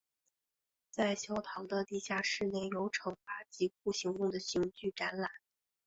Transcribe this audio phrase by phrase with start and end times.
[0.89, 5.29] 在小堂的地下室内有惩罚及酷刑用的刑具展览。